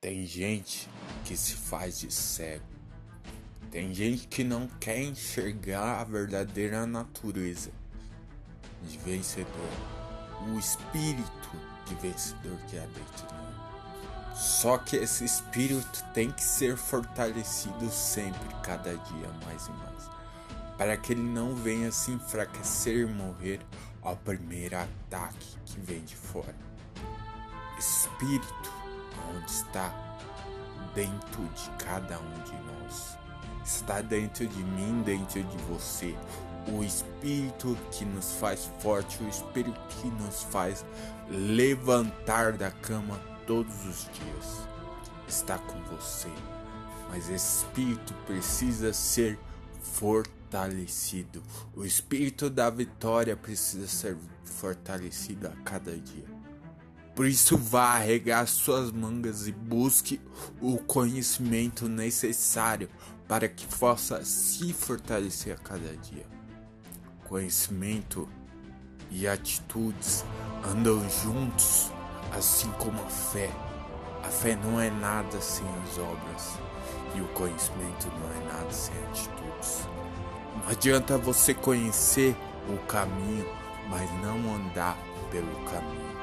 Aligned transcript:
Tem 0.00 0.24
gente 0.24 0.88
que 1.24 1.36
se 1.36 1.54
faz 1.54 1.98
de 1.98 2.12
cego. 2.12 2.64
Tem 3.68 3.92
gente 3.92 4.28
que 4.28 4.44
não 4.44 4.68
quer 4.78 5.02
enxergar 5.02 6.00
a 6.00 6.04
verdadeira 6.04 6.86
natureza 6.86 7.72
de 8.84 8.96
vencedor. 8.98 9.48
O 10.46 10.56
espírito 10.56 11.50
de 11.86 11.96
vencedor 11.96 12.56
que 12.68 12.78
há 12.78 12.86
dentro 12.86 13.26
de. 13.26 14.38
Só 14.38 14.78
que 14.78 14.94
esse 14.94 15.24
espírito 15.24 16.04
tem 16.14 16.30
que 16.30 16.44
ser 16.44 16.76
fortalecido 16.76 17.90
sempre, 17.90 18.54
cada 18.62 18.96
dia 18.96 19.32
mais 19.44 19.66
e 19.66 19.72
mais, 19.72 20.08
para 20.76 20.96
que 20.96 21.12
ele 21.12 21.22
não 21.22 21.56
venha 21.56 21.90
se 21.90 22.12
enfraquecer 22.12 22.98
e 22.98 23.04
morrer 23.04 23.60
ao 24.00 24.16
primeiro 24.16 24.76
ataque 24.76 25.58
que 25.66 25.80
vem 25.80 26.04
de 26.04 26.14
fora. 26.14 26.54
Espírito 27.76 28.67
onde 29.36 29.50
está 29.50 29.92
dentro 30.94 31.42
de 31.54 31.84
cada 31.84 32.18
um 32.18 32.42
de 32.44 32.52
nós. 32.66 33.18
Está 33.64 34.00
dentro 34.00 34.46
de 34.46 34.62
mim, 34.62 35.02
dentro 35.02 35.42
de 35.42 35.56
você. 35.64 36.16
O 36.72 36.82
Espírito 36.82 37.76
que 37.92 38.04
nos 38.04 38.32
faz 38.32 38.70
forte, 38.80 39.22
o 39.22 39.28
Espírito 39.28 39.80
que 39.88 40.08
nos 40.08 40.42
faz 40.44 40.84
levantar 41.28 42.52
da 42.52 42.70
cama 42.70 43.18
todos 43.46 43.74
os 43.86 44.04
dias. 44.12 44.68
Está 45.26 45.58
com 45.58 45.80
você. 45.84 46.28
Mas 47.08 47.30
esse 47.30 47.64
Espírito 47.64 48.14
precisa 48.26 48.92
ser 48.92 49.38
fortalecido. 49.82 51.42
O 51.74 51.84
Espírito 51.84 52.50
da 52.50 52.68
vitória 52.68 53.36
precisa 53.36 53.86
ser 53.86 54.16
fortalecido 54.44 55.48
a 55.48 55.52
cada 55.64 55.96
dia. 55.96 56.37
Por 57.18 57.26
isso, 57.26 57.58
vá 57.58 57.94
arregar 57.94 58.46
suas 58.46 58.92
mangas 58.92 59.48
e 59.48 59.50
busque 59.50 60.20
o 60.60 60.78
conhecimento 60.78 61.88
necessário 61.88 62.88
para 63.26 63.48
que 63.48 63.66
possa 63.76 64.24
se 64.24 64.72
fortalecer 64.72 65.52
a 65.52 65.58
cada 65.58 65.96
dia. 65.96 66.24
Conhecimento 67.24 68.28
e 69.10 69.26
atitudes 69.26 70.24
andam 70.64 71.04
juntos, 71.10 71.90
assim 72.30 72.70
como 72.78 73.02
a 73.02 73.10
fé. 73.10 73.50
A 74.22 74.28
fé 74.28 74.54
não 74.54 74.80
é 74.80 74.88
nada 74.88 75.40
sem 75.40 75.66
as 75.66 75.98
obras, 75.98 76.52
e 77.16 77.20
o 77.20 77.26
conhecimento 77.30 78.06
não 78.06 78.30
é 78.30 78.52
nada 78.52 78.72
sem 78.72 78.94
atitudes. 79.06 79.88
Não 80.54 80.68
adianta 80.68 81.18
você 81.18 81.52
conhecer 81.52 82.36
o 82.68 82.78
caminho, 82.86 83.44
mas 83.90 84.08
não 84.22 84.54
andar 84.54 84.96
pelo 85.32 85.52
caminho. 85.64 86.17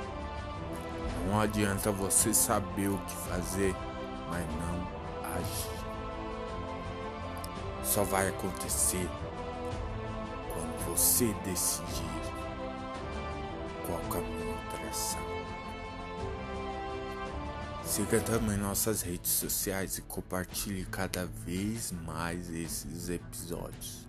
Não 1.27 1.39
adianta 1.39 1.91
você 1.91 2.33
saber 2.33 2.89
o 2.89 2.97
que 2.97 3.16
fazer, 3.30 3.75
mas 4.30 4.45
não 4.55 4.88
agir. 5.35 5.75
Só 7.83 8.03
vai 8.03 8.30
acontecer 8.30 9.09
quando 10.53 10.86
você 10.88 11.33
decidir 11.43 12.21
qual 13.86 13.99
caminho 14.09 14.58
traçar. 14.71 15.21
Siga 17.83 18.19
também 18.19 18.58
nossas 18.58 19.02
redes 19.03 19.31
sociais 19.31 19.97
e 19.97 20.02
compartilhe 20.02 20.86
cada 20.86 21.25
vez 21.25 21.91
mais 21.91 22.49
esses 22.49 23.09
episódios. 23.09 24.05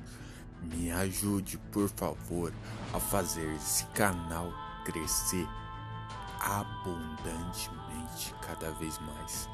Me 0.63 0.91
ajude, 0.91 1.59
por 1.71 1.89
favor, 1.91 2.53
a 2.93 2.99
fazer 2.99 3.47
esse 3.55 3.85
canal 3.87 4.51
crescer 4.85 5.47
abundantemente 6.47 8.33
cada 8.41 8.71
vez 8.73 9.01
mais, 9.01 9.51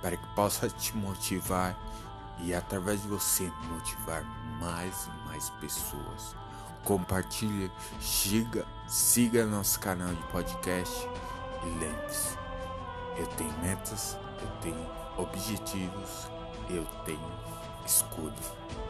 para 0.00 0.16
que 0.16 0.26
possa 0.34 0.68
te 0.68 0.96
motivar 0.96 1.78
e 2.40 2.52
através 2.52 3.00
de 3.02 3.08
você 3.08 3.50
motivar 3.70 4.24
mais 4.60 5.06
e 5.06 5.28
mais 5.28 5.50
pessoas. 5.50 6.36
Compartilhe, 6.84 7.70
siga, 8.00 8.66
siga 8.88 9.46
nosso 9.46 9.78
canal 9.78 10.12
de 10.12 10.22
podcast 10.24 11.08
e 11.62 11.66
lembre-se, 11.78 12.36
eu 13.16 13.26
tenho 13.28 13.56
metas, 13.60 14.18
eu 14.40 14.48
tenho 14.60 14.90
objetivos, 15.16 16.28
eu 16.68 16.84
tenho 17.04 17.32
escolha. 17.86 18.81